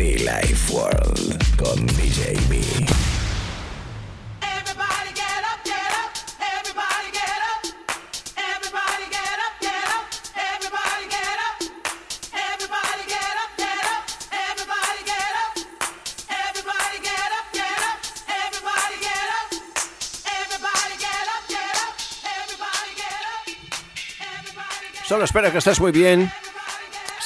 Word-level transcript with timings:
Life 0.00 0.72
World 0.72 1.36
con 1.58 1.76
DJ 1.88 2.32
B. 2.48 2.56
Everybody 4.40 5.12
get 5.12 5.44
up, 5.44 5.60
get 5.62 5.92
up. 5.92 6.10
Everybody 6.40 7.12
get 7.12 7.40
up. 7.52 7.60
Everybody 8.32 9.04
get 9.12 9.36
up, 9.44 9.54
get 9.60 9.84
up. 9.92 10.08
Everybody 10.40 11.04
get 11.04 11.36
up. 11.44 11.56
Everybody 12.32 13.04
get 13.12 13.36
up, 13.44 13.52
get 13.60 13.84
up. 13.92 14.02
Everybody 14.32 15.00
get 15.04 15.34
up. 15.44 15.52
Everybody 16.32 16.96
get 17.04 17.30
up, 17.36 17.44
get 17.52 17.80
up. 17.84 18.00
Everybody 18.40 18.96
get 19.04 19.28
up. 19.36 19.48
Everybody 20.24 20.94
get 20.96 21.28
up, 21.28 21.44
get 21.52 21.76
up. 21.76 21.94
Everybody 22.40 22.92
get 22.96 23.24
up. 23.36 23.44
Everybody 24.32 24.86
get 24.96 25.02
up. 25.02 25.06
Solo 25.06 25.24
espero 25.24 25.52
que 25.52 25.58
estés 25.58 25.78
muy 25.78 25.92
bien. 25.92 26.32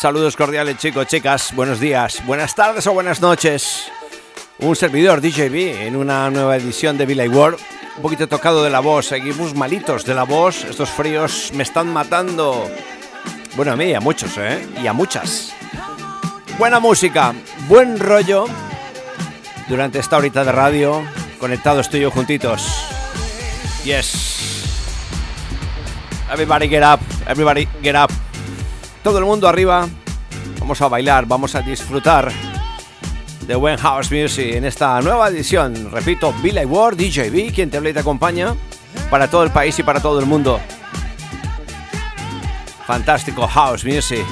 Saludos 0.04 0.36
cordiales 0.36 0.76
chicos, 0.76 1.06
chicas, 1.06 1.54
buenos 1.56 1.80
días, 1.80 2.22
buenas 2.26 2.54
tardes 2.54 2.86
o 2.86 2.92
buenas 2.92 3.22
noches. 3.22 3.90
Un 4.58 4.76
servidor 4.76 5.22
DJB 5.22 5.86
en 5.86 5.96
una 5.96 6.28
nueva 6.28 6.58
edición 6.58 6.98
de 6.98 7.06
Billy 7.06 7.26
World. 7.26 7.58
Un 7.96 8.02
poquito 8.02 8.28
tocado 8.28 8.62
de 8.62 8.68
la 8.68 8.80
voz, 8.80 9.06
seguimos 9.06 9.54
malitos 9.54 10.04
de 10.04 10.12
la 10.12 10.24
voz. 10.24 10.62
Estos 10.64 10.90
fríos 10.90 11.52
me 11.54 11.62
están 11.62 11.90
matando. 11.90 12.70
Bueno, 13.56 13.72
a 13.72 13.76
mí 13.76 13.86
y 13.86 13.94
a 13.94 14.00
muchos, 14.00 14.36
¿eh? 14.36 14.68
Y 14.82 14.86
a 14.86 14.92
muchas. 14.92 15.54
Buena 16.58 16.80
música, 16.80 17.32
buen 17.66 17.98
rollo. 17.98 18.44
Durante 19.70 20.00
esta 20.00 20.18
horita 20.18 20.44
de 20.44 20.52
radio, 20.52 21.02
conectados 21.40 21.88
tú 21.88 21.96
y 21.96 22.00
yo 22.00 22.10
juntitos. 22.10 22.62
Yes. 23.86 24.66
Everybody 26.30 26.68
get 26.68 26.82
up, 26.82 27.00
everybody 27.26 27.66
get 27.82 27.96
up. 27.96 28.10
Todo 29.04 29.18
el 29.18 29.26
mundo 29.26 29.46
arriba. 29.46 29.86
Vamos 30.64 30.80
a 30.80 30.88
bailar, 30.88 31.26
vamos 31.26 31.54
a 31.56 31.60
disfrutar 31.60 32.32
de 33.46 33.54
buen 33.54 33.76
house 33.76 34.10
music 34.10 34.54
en 34.54 34.64
esta 34.64 34.98
nueva 35.02 35.28
edición. 35.28 35.90
Repito, 35.92 36.32
Billy 36.42 36.64
Ward, 36.64 36.96
DJB, 36.96 37.52
quien 37.54 37.68
te 37.68 37.76
habla 37.76 37.90
y 37.90 37.92
te 37.92 38.00
acompaña 38.00 38.54
para 39.10 39.28
todo 39.28 39.42
el 39.42 39.50
país 39.50 39.78
y 39.78 39.82
para 39.82 40.00
todo 40.00 40.18
el 40.20 40.24
mundo. 40.24 40.58
Fantástico 42.86 43.46
house 43.46 43.84
music. 43.84 44.24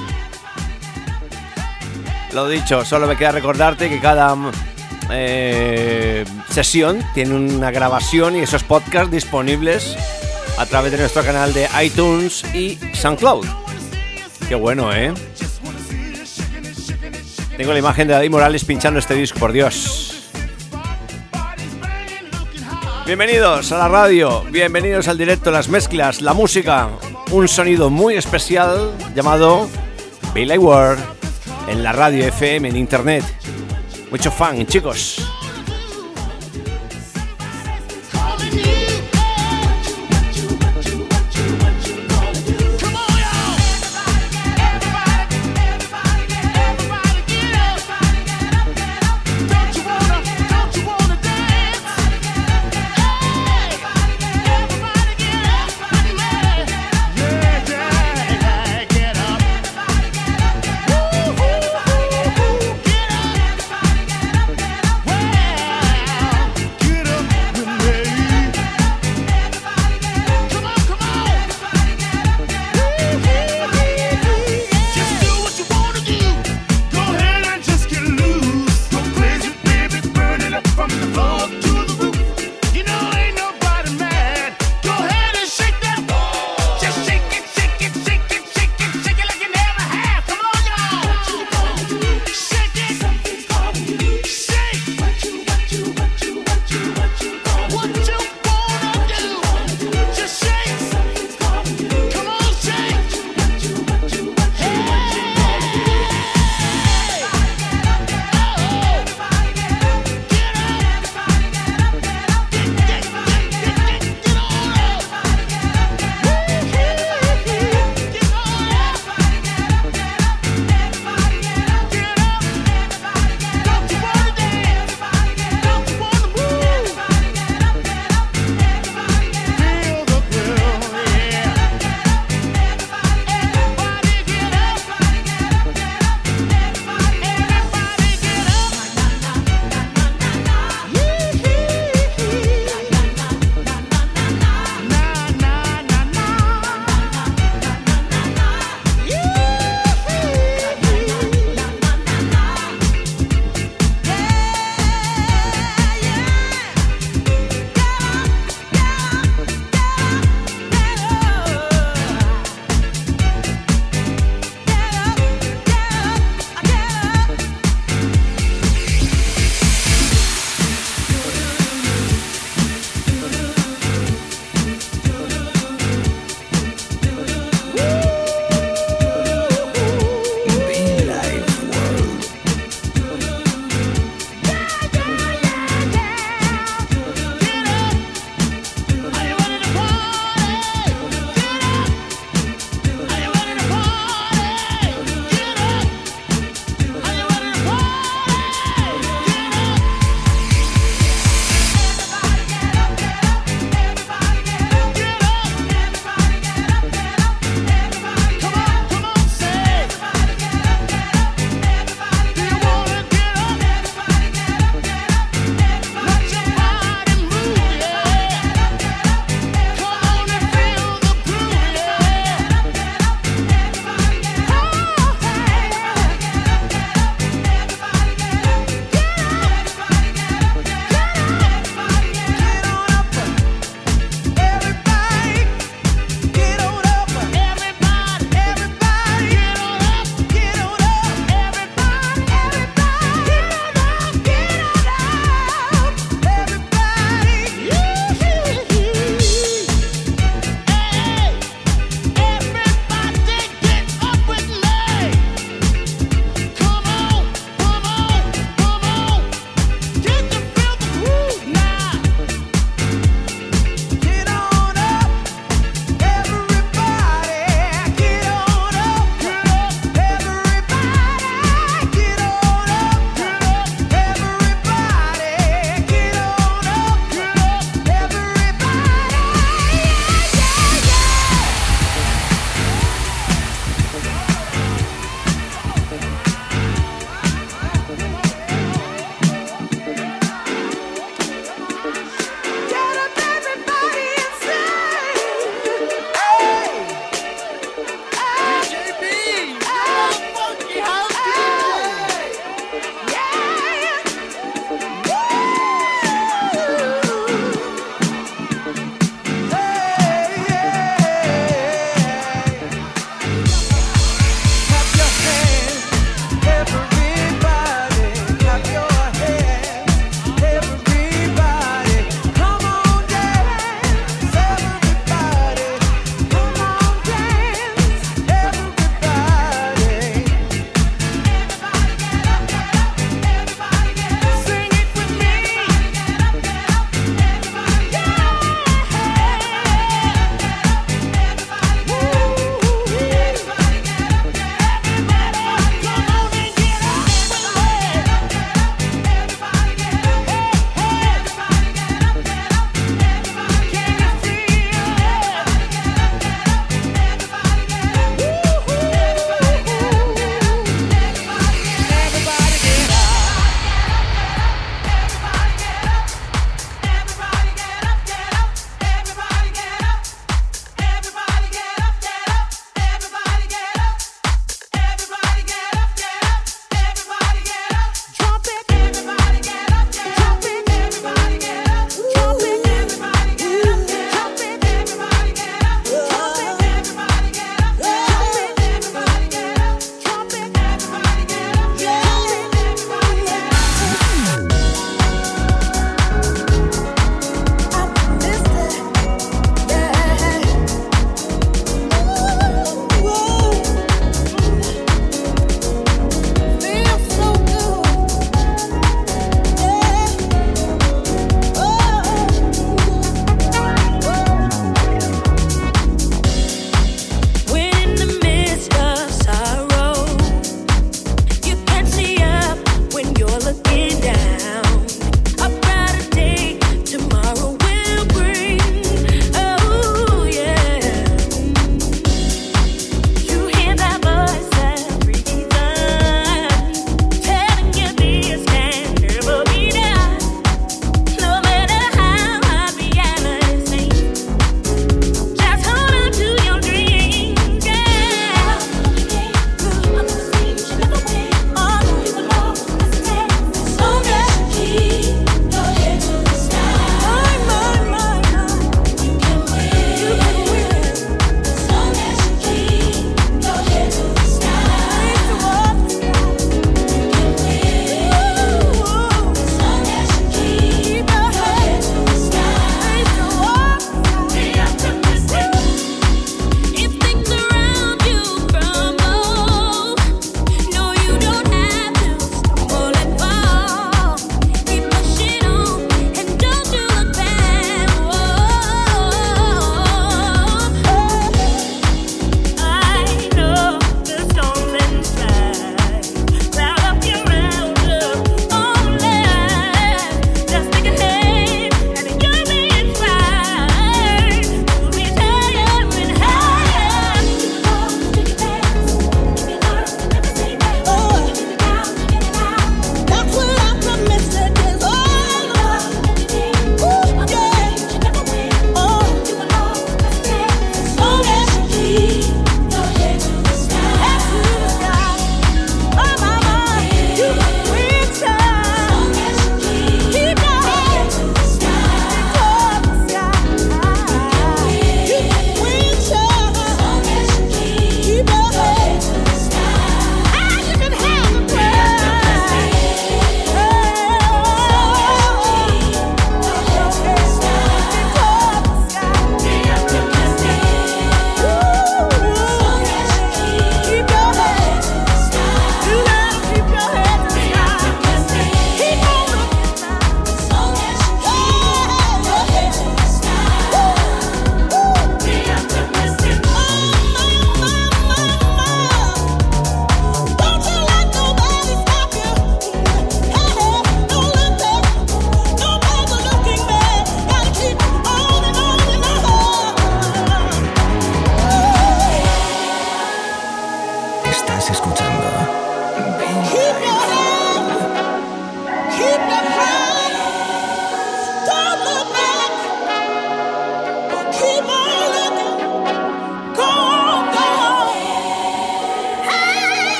Lo 2.32 2.48
dicho, 2.48 2.82
solo 2.86 3.06
me 3.06 3.18
queda 3.18 3.32
recordarte 3.32 3.90
que 3.90 4.00
cada 4.00 4.34
eh, 5.10 6.24
sesión 6.48 7.04
tiene 7.12 7.34
una 7.34 7.70
grabación 7.70 8.36
y 8.36 8.38
esos 8.38 8.64
podcasts 8.64 9.10
disponibles 9.10 9.98
a 10.56 10.64
través 10.64 10.92
de 10.92 10.98
nuestro 10.98 11.22
canal 11.24 11.52
de 11.52 11.68
iTunes 11.84 12.42
y 12.54 12.78
SoundCloud. 12.94 13.44
Qué 14.48 14.54
bueno, 14.54 14.94
¿eh? 14.94 15.12
Tengo 17.62 17.74
la 17.74 17.78
imagen 17.78 18.08
de 18.08 18.14
David 18.14 18.30
Morales 18.30 18.64
pinchando 18.64 18.98
este 18.98 19.14
disco, 19.14 19.38
por 19.38 19.52
Dios. 19.52 20.32
Bienvenidos 23.06 23.70
a 23.70 23.78
la 23.78 23.86
radio, 23.86 24.42
bienvenidos 24.50 25.06
al 25.06 25.16
directo, 25.16 25.52
las 25.52 25.68
mezclas, 25.68 26.20
la 26.22 26.34
música, 26.34 26.88
un 27.30 27.46
sonido 27.46 27.88
muy 27.88 28.16
especial 28.16 28.90
llamado 29.14 29.68
Billy 30.34 30.58
Ward 30.58 30.98
en 31.68 31.84
la 31.84 31.92
radio 31.92 32.24
FM, 32.24 32.68
en 32.68 32.76
internet. 32.76 33.22
Mucho 34.10 34.32
fan, 34.32 34.66
chicos. 34.66 35.31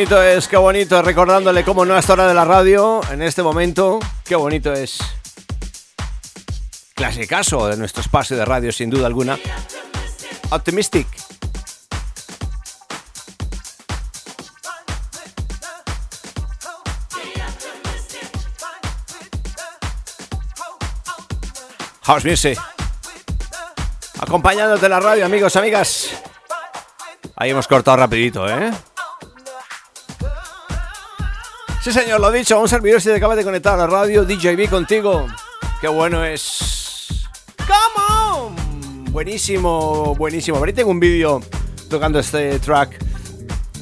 Bonito 0.00 0.22
es, 0.22 0.48
qué 0.48 0.56
bonito, 0.56 1.02
recordándole 1.02 1.62
cómo 1.62 1.84
no 1.84 1.94
es 1.98 2.08
hora 2.08 2.26
de 2.26 2.32
la 2.32 2.46
radio 2.46 3.02
en 3.12 3.20
este 3.20 3.42
momento. 3.42 3.98
Qué 4.24 4.34
bonito 4.34 4.72
es. 4.72 4.98
Clasicazo 6.94 7.68
de 7.68 7.76
nuestro 7.76 8.00
espacio 8.00 8.34
de 8.34 8.46
radio, 8.46 8.72
sin 8.72 8.88
duda 8.88 9.06
alguna. 9.06 9.38
Optimistic. 10.48 11.06
House 22.04 22.24
Music. 22.24 22.58
Acompañándote 24.18 24.88
la 24.88 24.98
radio, 24.98 25.26
amigos, 25.26 25.56
amigas. 25.56 26.08
Ahí 27.36 27.50
hemos 27.50 27.68
cortado 27.68 27.98
rapidito, 27.98 28.48
¿eh? 28.48 28.70
Sí, 31.82 31.92
señor, 31.92 32.20
lo 32.20 32.30
dicho, 32.30 32.60
un 32.60 32.68
servidor 32.68 33.00
se 33.00 33.14
acaba 33.14 33.34
de 33.34 33.42
conectar 33.42 33.72
a 33.72 33.78
la 33.78 33.86
radio 33.86 34.26
DJB 34.26 34.68
contigo. 34.68 35.26
Qué 35.80 35.88
bueno 35.88 36.22
es. 36.22 37.26
¡Come 37.56 38.06
on! 38.06 39.04
Buenísimo, 39.06 40.14
buenísimo. 40.14 40.58
Ahorita 40.58 40.76
tengo 40.76 40.90
un 40.90 41.00
vídeo 41.00 41.40
tocando 41.88 42.18
este 42.18 42.58
track 42.58 43.02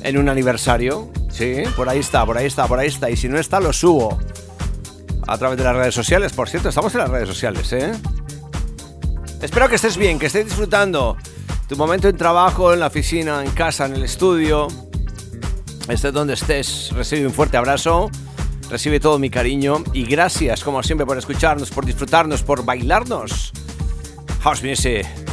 en 0.05 0.17
un 0.17 0.29
aniversario. 0.29 1.11
Sí, 1.29 1.65
por 1.75 1.89
ahí 1.89 1.99
está, 1.99 2.25
por 2.25 2.39
ahí 2.39 2.47
está, 2.47 2.69
por 2.69 2.79
ahí 2.79 2.87
está. 2.87 3.11
Y 3.11 3.17
si 3.17 3.29
no 3.29 3.37
está, 3.37 3.59
lo 3.59 3.73
subo 3.73 4.17
a 5.27 5.37
través 5.37 5.59
de 5.59 5.65
las 5.65 5.75
redes 5.75 5.95
sociales. 5.97 6.33
Por 6.33 6.49
cierto, 6.49 6.69
estamos 6.69 6.95
en 6.95 7.01
las 7.01 7.11
redes 7.11 7.29
sociales, 7.29 7.73
¿eh? 7.73 7.91
Espero 9.43 9.69
que 9.69 9.75
estés 9.75 9.97
bien, 9.97 10.21
que 10.21 10.27
estés 10.27 10.45
disfrutando 10.45 11.17
tu 11.69 11.77
momento 11.77 12.09
en 12.09 12.17
trabajo, 12.17 12.73
en 12.73 12.79
la 12.79 12.87
oficina, 12.87 13.45
en 13.45 13.51
casa, 13.51 13.87
en 13.87 13.95
el 13.95 14.05
estudio. 14.05 14.69
Estés 15.89 16.13
donde 16.13 16.35
estés, 16.35 16.91
recibe 16.93 17.27
un 17.27 17.33
fuerte 17.33 17.57
abrazo, 17.57 18.11
recibe 18.69 19.01
todo 19.01 19.19
mi 19.19 19.31
cariño 19.31 19.83
y 19.95 20.05
gracias 20.05 20.63
como 20.63 20.83
siempre 20.83 21.07
por 21.07 21.17
escucharnos, 21.17 21.71
por 21.71 21.87
disfrutarnos, 21.87 22.43
por 22.43 22.65
bailarnos. 22.65 23.53
House 24.43 24.63
Music. 24.63 25.28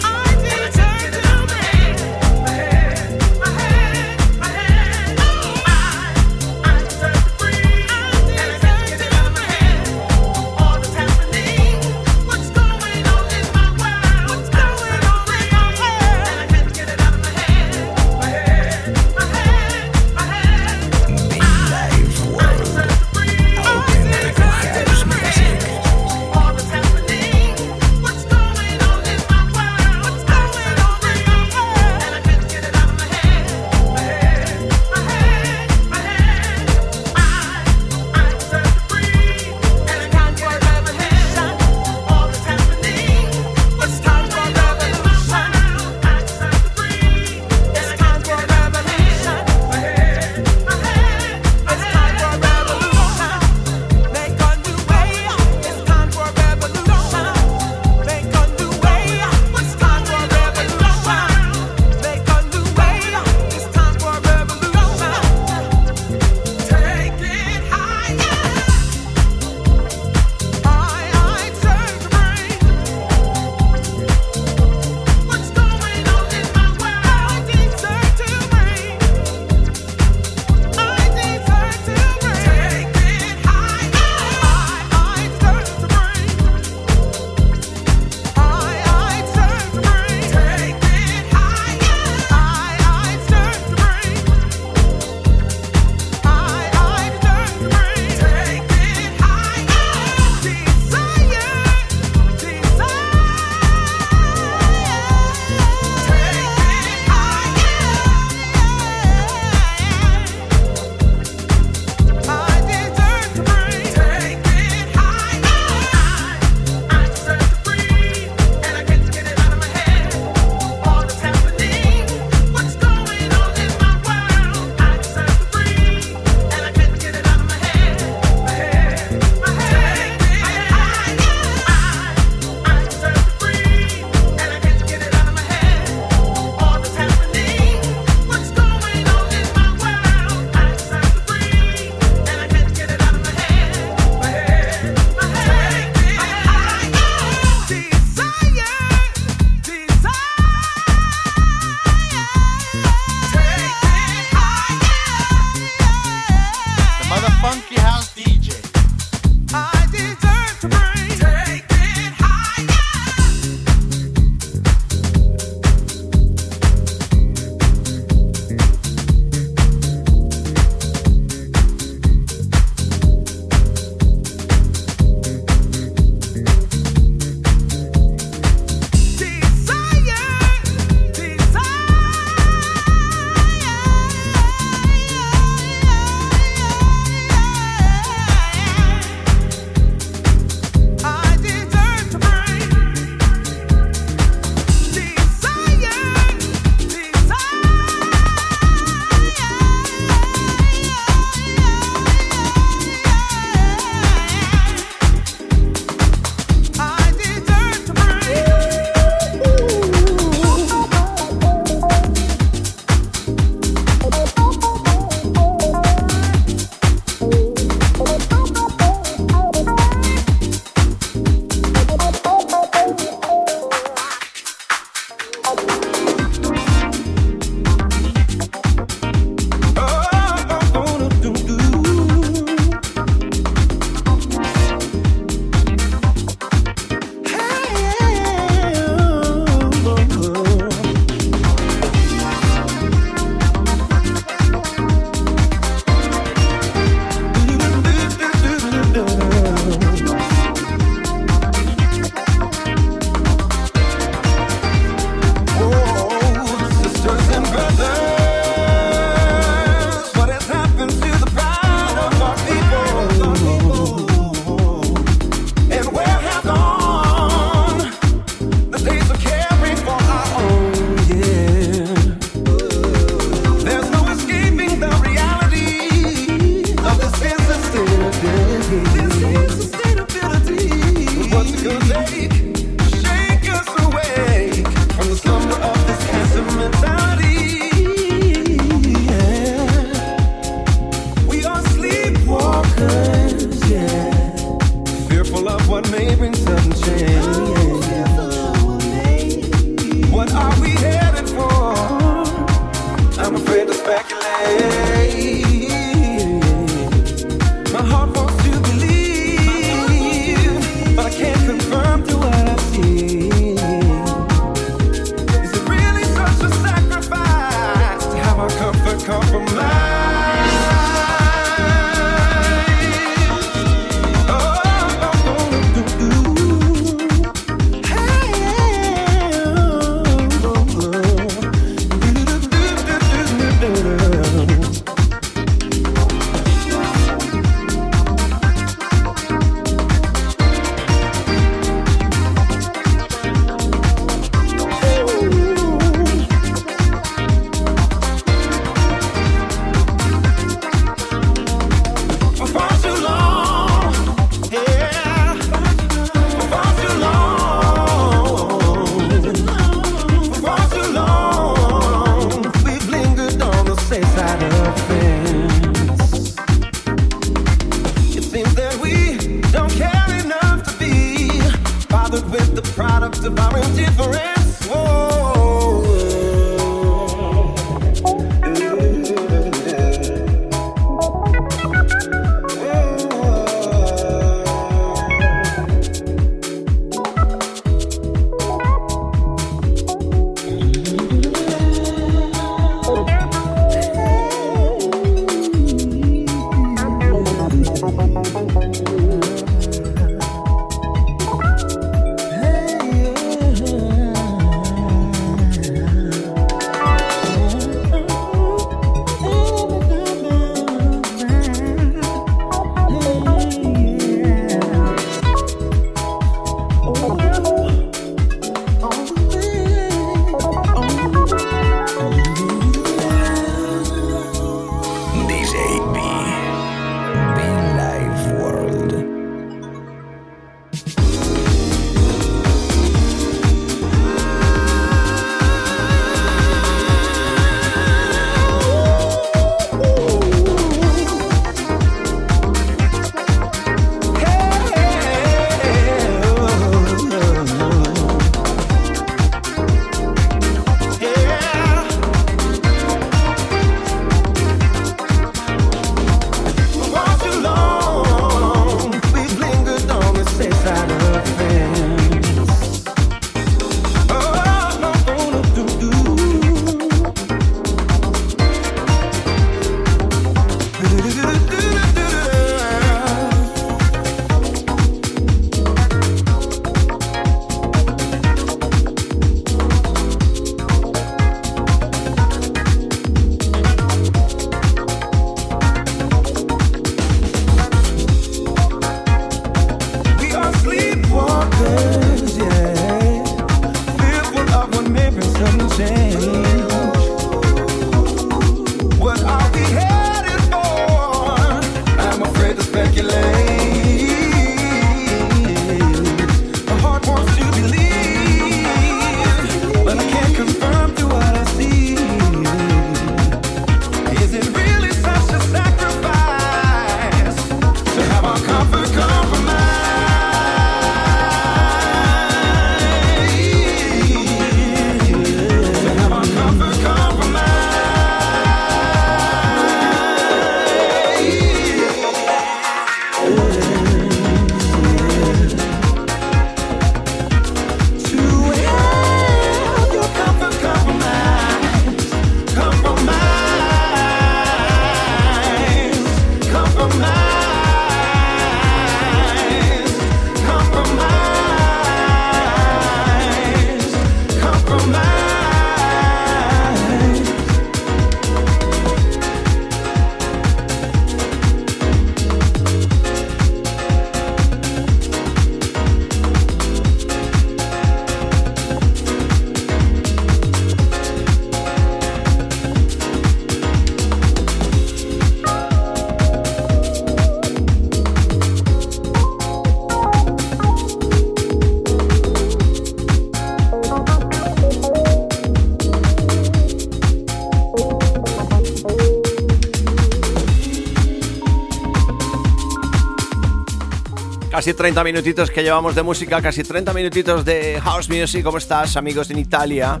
Casi 594.62 594.74
30 594.74 595.02
minutitos 595.02 595.50
que 595.50 595.64
llevamos 595.64 595.96
de 595.96 596.04
música, 596.04 596.40
casi 596.40 596.62
30 596.62 596.92
minutitos 596.92 597.44
de 597.44 597.80
house 597.82 598.08
music. 598.08 598.44
¿Cómo 598.44 598.58
estás, 598.58 598.96
amigos 598.96 599.28
en 599.30 599.40
Italia, 599.40 600.00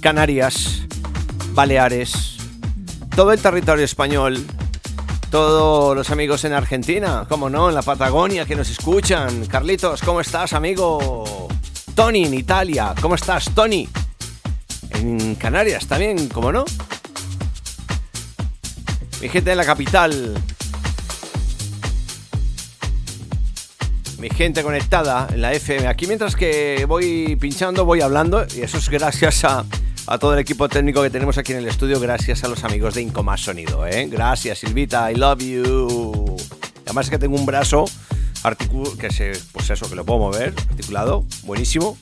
Canarias, 0.00 0.82
Baleares, 1.50 2.36
todo 3.16 3.32
el 3.32 3.40
territorio 3.40 3.84
español, 3.84 4.46
todos 5.32 5.96
los 5.96 6.10
amigos 6.10 6.44
en 6.44 6.52
Argentina, 6.52 7.26
como 7.28 7.50
no, 7.50 7.70
en 7.70 7.74
la 7.74 7.82
Patagonia 7.82 8.46
que 8.46 8.54
nos 8.54 8.70
escuchan? 8.70 9.46
Carlitos, 9.46 10.00
¿cómo 10.02 10.20
estás, 10.20 10.52
amigo? 10.52 11.48
Tony 11.96 12.24
en 12.24 12.34
Italia, 12.34 12.94
¿cómo 13.02 13.16
estás, 13.16 13.52
Tony? 13.52 13.88
En 14.90 15.34
Canarias 15.34 15.88
también, 15.88 16.28
¿cómo 16.28 16.52
no? 16.52 16.64
Mi 19.20 19.28
gente 19.28 19.50
de 19.50 19.56
la 19.56 19.64
capital, 19.64 20.40
gente 24.38 24.62
conectada 24.62 25.26
en 25.32 25.40
la 25.40 25.52
FM. 25.52 25.88
Aquí 25.88 26.06
mientras 26.06 26.36
que 26.36 26.84
voy 26.86 27.34
pinchando, 27.40 27.84
voy 27.84 28.02
hablando 28.02 28.46
y 28.56 28.60
eso 28.60 28.78
es 28.78 28.88
gracias 28.88 29.42
a, 29.42 29.64
todo 30.20 30.34
el 30.34 30.38
equipo 30.38 30.68
técnico 30.68 31.02
que 31.02 31.10
tenemos 31.10 31.38
aquí 31.38 31.50
en 31.50 31.58
el 31.58 31.66
estudio, 31.66 31.98
gracias 31.98 32.44
a 32.44 32.48
los 32.48 32.62
amigos 32.62 32.94
de 32.94 33.02
Incomás 33.02 33.40
Sonido. 33.40 33.84
¿eh? 33.84 34.06
Gracias 34.06 34.58
Silvita, 34.60 35.10
I 35.10 35.16
love 35.16 35.40
you. 35.40 36.36
Además 36.84 37.06
es 37.06 37.10
que 37.10 37.18
tengo 37.18 37.34
un 37.34 37.46
brazo 37.46 37.86
que 39.00 39.10
se, 39.10 39.32
pues 39.50 39.70
eso, 39.70 39.90
que 39.90 39.96
lo 39.96 40.04
puedo 40.04 40.20
mover, 40.20 40.54
articulado, 40.70 41.24
buenísimo. 41.42 41.98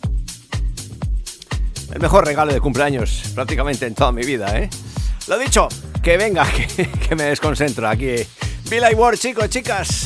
El 1.95 2.01
mejor 2.01 2.27
regalo 2.27 2.53
de 2.53 2.61
cumpleaños 2.61 3.31
prácticamente 3.35 3.87
en 3.87 3.95
toda 3.95 4.13
mi 4.13 4.27
vida, 4.27 4.59
¿eh? 4.59 4.69
Lo 5.27 5.39
dicho, 5.39 5.69
que 6.03 6.19
venga, 6.19 6.47
que, 7.09 7.15
me 7.15 7.25
desconcentro 7.25 7.89
aquí. 7.89 8.17
Bill 8.69 8.85
Ward, 8.95 9.17
chicos, 9.17 9.49
chicas. 9.49 10.06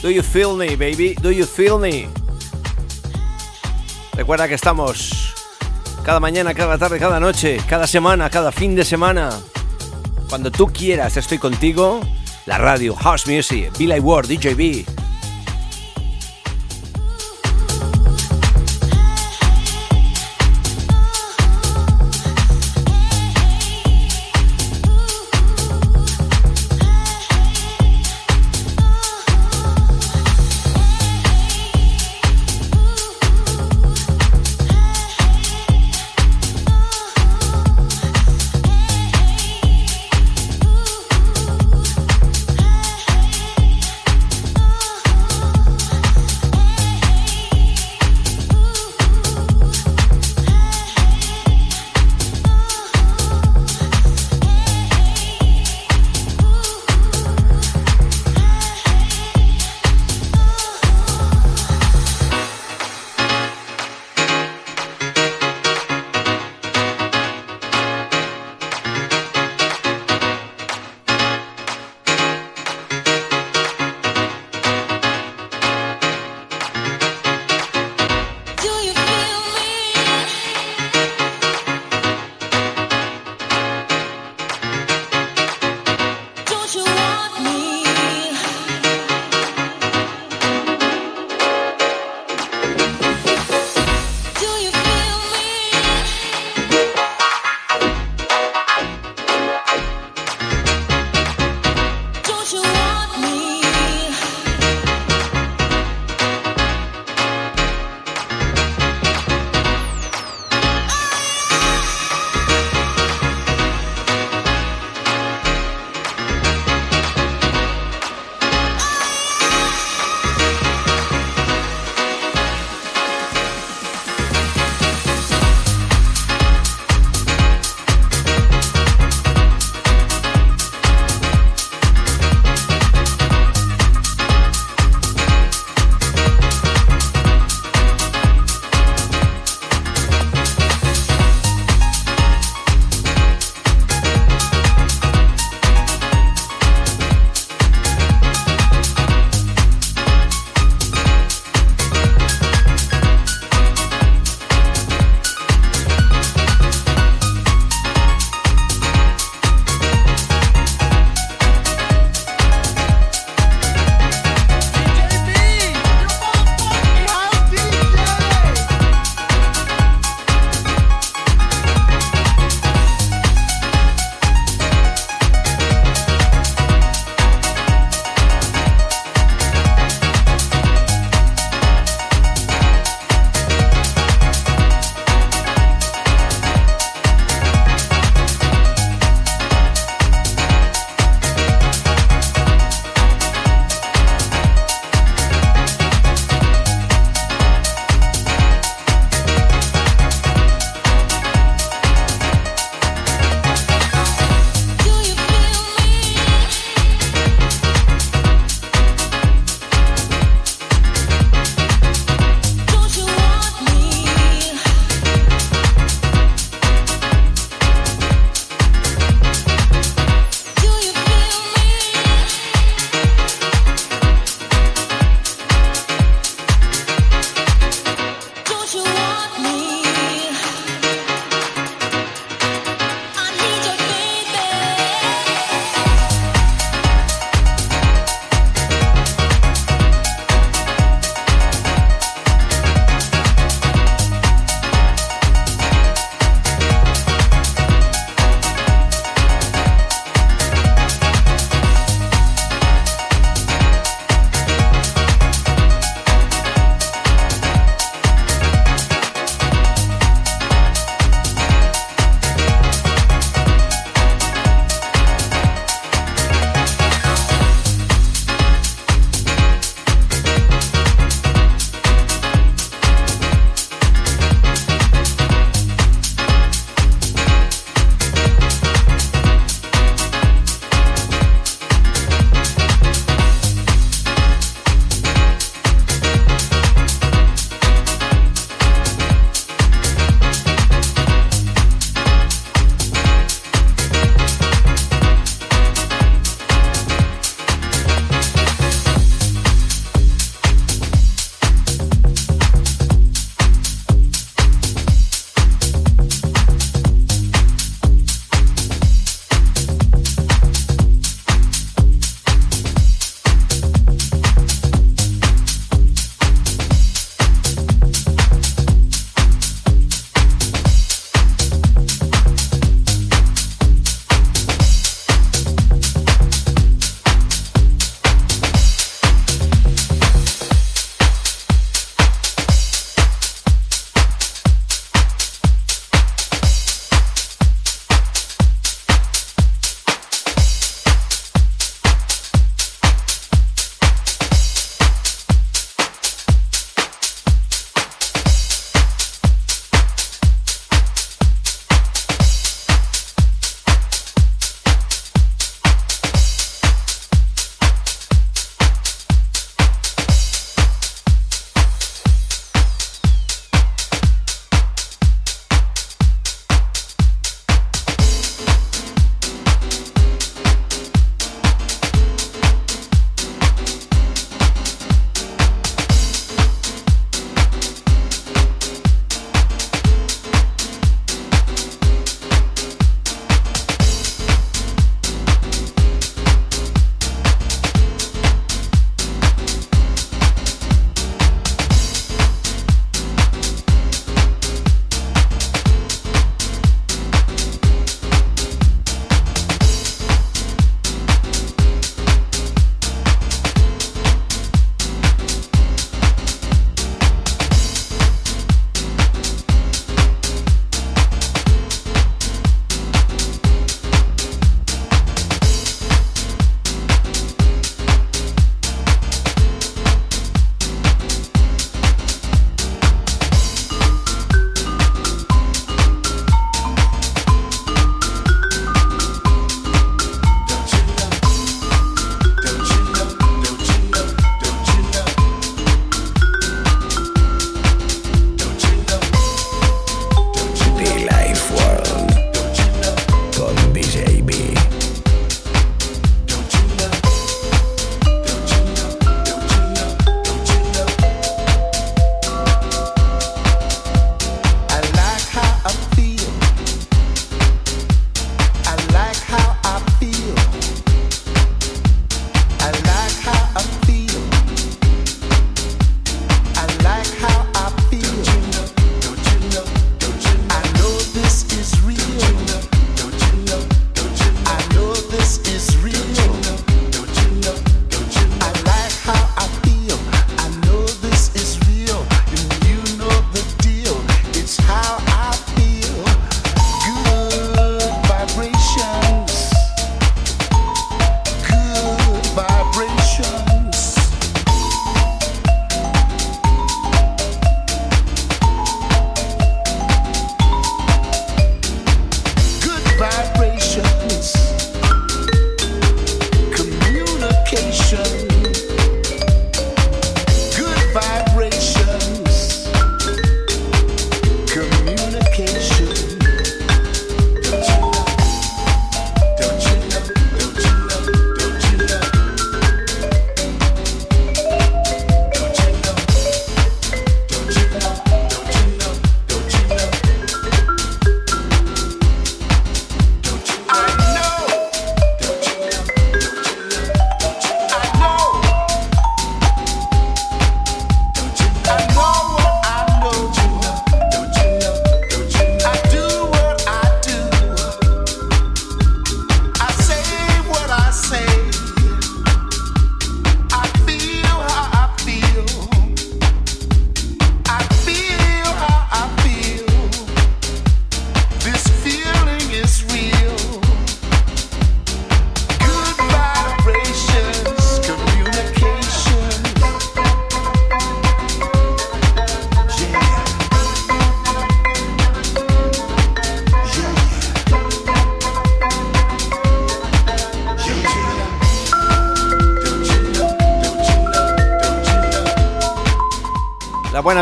Do 0.00 0.10
you 0.10 0.22
feel 0.22 0.56
me, 0.56 0.76
baby? 0.76 1.14
Do 1.20 1.30
you 1.30 1.44
feel 1.44 1.76
me? 1.76 2.08
Recuerda 4.12 4.46
que 4.46 4.54
estamos 4.54 5.34
cada 6.04 6.20
mañana, 6.20 6.54
cada 6.54 6.78
tarde, 6.78 7.00
cada 7.00 7.18
noche, 7.18 7.58
cada 7.68 7.86
semana, 7.86 8.30
cada 8.30 8.52
fin 8.52 8.76
de 8.76 8.84
semana. 8.84 9.30
Cuando 10.28 10.52
tú 10.52 10.68
quieras, 10.68 11.16
estoy 11.16 11.38
contigo. 11.38 12.00
La 12.46 12.58
radio, 12.58 12.94
House 12.94 13.26
Music, 13.26 13.76
Billy 13.76 13.98
Ward, 13.98 14.28
DJB. 14.28 15.07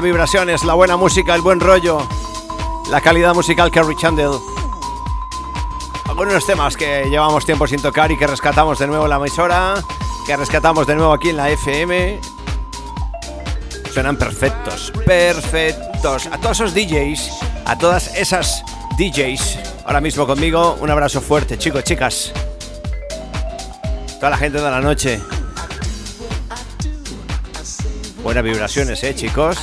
Vibraciones, 0.06 0.62
la 0.62 0.74
buena 0.74 0.96
música, 0.96 1.34
el 1.34 1.40
buen 1.40 1.58
rollo, 1.58 2.06
la 2.90 3.00
calidad 3.00 3.34
musical 3.34 3.72
que 3.72 3.82
Rich 3.82 4.04
Handel. 4.04 4.30
Algunos 6.08 6.46
temas 6.46 6.76
que 6.76 7.06
llevamos 7.10 7.44
tiempo 7.44 7.66
sin 7.66 7.82
tocar 7.82 8.12
y 8.12 8.16
que 8.16 8.24
rescatamos 8.24 8.78
de 8.78 8.86
nuevo 8.86 9.04
en 9.04 9.10
la 9.10 9.16
emisora, 9.16 9.74
que 10.24 10.36
rescatamos 10.36 10.86
de 10.86 10.94
nuevo 10.94 11.12
aquí 11.12 11.30
en 11.30 11.36
la 11.36 11.50
FM. 11.50 12.20
Suenan 13.92 14.16
perfectos, 14.16 14.92
perfectos. 15.04 16.26
A 16.26 16.38
todos 16.38 16.60
esos 16.60 16.72
DJs, 16.72 17.30
a 17.64 17.76
todas 17.76 18.14
esas 18.14 18.62
DJs, 18.96 19.58
ahora 19.86 20.00
mismo 20.00 20.24
conmigo, 20.24 20.78
un 20.80 20.88
abrazo 20.88 21.20
fuerte, 21.20 21.58
chicos, 21.58 21.82
chicas. 21.82 22.32
Toda 24.20 24.30
la 24.30 24.36
gente 24.36 24.58
de 24.58 24.70
la 24.70 24.80
noche. 24.80 25.20
Buenas 28.22 28.44
vibraciones, 28.44 29.02
eh, 29.02 29.16
chicos. 29.16 29.58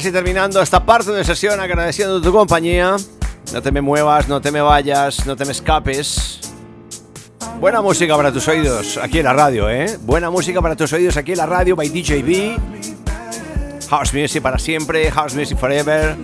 Casi 0.00 0.12
terminando 0.12 0.62
esta 0.62 0.82
parte 0.82 1.12
de 1.12 1.22
sesión 1.22 1.60
agradeciendo 1.60 2.22
tu 2.22 2.32
compañía. 2.32 2.96
No 3.52 3.60
te 3.60 3.70
me 3.70 3.82
muevas, 3.82 4.28
no 4.28 4.40
te 4.40 4.50
me 4.50 4.62
vayas, 4.62 5.26
no 5.26 5.36
te 5.36 5.44
me 5.44 5.52
escapes. 5.52 6.40
Buena 7.60 7.82
música 7.82 8.16
para 8.16 8.32
tus 8.32 8.48
oídos 8.48 8.96
aquí 8.96 9.18
en 9.18 9.26
la 9.26 9.34
radio, 9.34 9.68
¿eh? 9.68 9.98
Buena 10.00 10.30
música 10.30 10.62
para 10.62 10.74
tus 10.74 10.90
oídos 10.94 11.18
aquí 11.18 11.32
en 11.32 11.36
la 11.36 11.44
radio 11.44 11.76
by 11.76 11.90
DJB. 11.90 12.58
House 13.90 14.14
Music 14.14 14.40
para 14.40 14.58
siempre, 14.58 15.10
House 15.10 15.34
Music 15.34 15.58
Forever. 15.58 16.16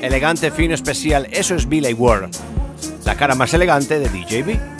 Elegante, 0.00 0.52
fino, 0.52 0.72
especial. 0.72 1.26
Eso 1.32 1.56
es 1.56 1.68
Billy 1.68 1.92
Ward. 1.92 2.30
La 3.04 3.16
cara 3.16 3.34
más 3.34 3.52
elegante 3.52 3.98
de 3.98 4.08
DJB. 4.08 4.79